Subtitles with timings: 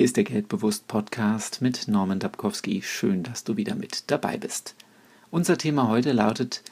[0.00, 2.80] Hier ist der Geldbewusst Podcast mit Norman Dabkowski.
[2.80, 4.74] Schön, dass du wieder mit dabei bist.
[5.30, 6.62] Unser Thema heute lautet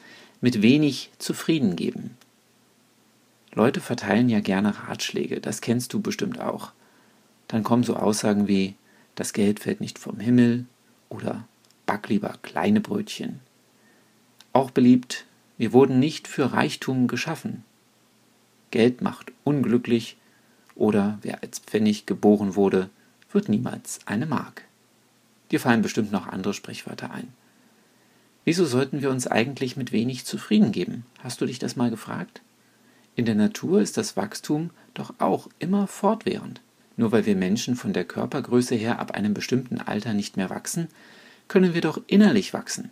[0.41, 2.17] mit wenig zufrieden geben.
[3.53, 6.71] Leute verteilen ja gerne Ratschläge, das kennst du bestimmt auch.
[7.47, 8.73] Dann kommen so Aussagen wie
[9.13, 10.65] das Geld fällt nicht vom Himmel
[11.09, 11.47] oder
[11.85, 13.41] back lieber kleine Brötchen.
[14.53, 17.63] Auch beliebt, wir wurden nicht für Reichtum geschaffen.
[18.71, 20.17] Geld macht unglücklich
[20.73, 22.89] oder wer als Pfennig geboren wurde,
[23.31, 24.63] wird niemals eine Mark.
[25.51, 27.27] Dir fallen bestimmt noch andere Sprichwörter ein.
[28.45, 31.05] Wieso sollten wir uns eigentlich mit wenig zufrieden geben?
[31.19, 32.41] Hast du dich das mal gefragt?
[33.15, 36.61] In der Natur ist das Wachstum doch auch immer fortwährend.
[36.97, 40.87] Nur weil wir Menschen von der Körpergröße her ab einem bestimmten Alter nicht mehr wachsen,
[41.47, 42.91] können wir doch innerlich wachsen.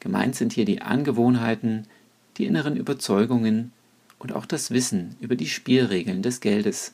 [0.00, 1.86] Gemeint sind hier die Angewohnheiten,
[2.36, 3.72] die inneren Überzeugungen
[4.18, 6.92] und auch das Wissen über die Spielregeln des Geldes.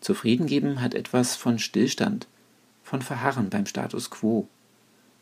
[0.00, 2.26] Zufrieden geben hat etwas von Stillstand,
[2.82, 4.48] von Verharren beim Status quo.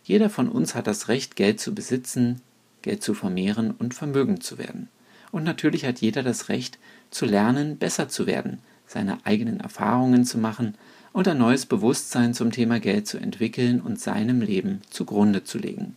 [0.05, 2.41] Jeder von uns hat das Recht, Geld zu besitzen,
[2.83, 4.89] Geld zu vermehren und vermögend zu werden.
[5.33, 6.79] Und natürlich hat jeder das Recht,
[7.11, 10.75] zu lernen, besser zu werden, seine eigenen Erfahrungen zu machen
[11.13, 15.97] und ein neues Bewusstsein zum Thema Geld zu entwickeln und seinem Leben zugrunde zu legen.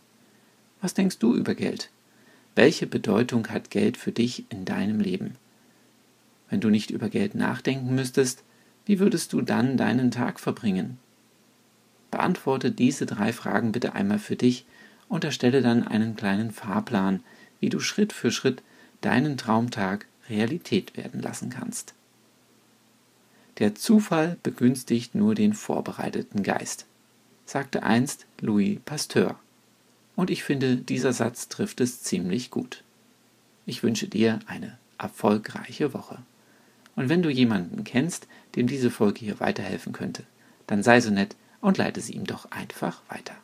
[0.80, 1.90] Was denkst du über Geld?
[2.54, 5.36] Welche Bedeutung hat Geld für dich in deinem Leben?
[6.50, 8.42] Wenn du nicht über Geld nachdenken müsstest,
[8.84, 10.98] wie würdest du dann deinen Tag verbringen?
[12.10, 14.66] Beantworte diese drei Fragen bitte einmal für dich
[15.08, 17.20] und erstelle dann einen kleinen Fahrplan,
[17.60, 18.62] wie du Schritt für Schritt
[19.00, 21.94] deinen Traumtag Realität werden lassen kannst.
[23.58, 26.86] Der Zufall begünstigt nur den vorbereiteten Geist,
[27.44, 29.38] sagte einst Louis Pasteur.
[30.16, 32.82] Und ich finde, dieser Satz trifft es ziemlich gut.
[33.66, 36.18] Ich wünsche dir eine erfolgreiche Woche.
[36.94, 40.24] Und wenn du jemanden kennst, dem diese Folge hier weiterhelfen könnte,
[40.66, 43.34] dann sei so nett und leite sie ihm doch einfach weiter.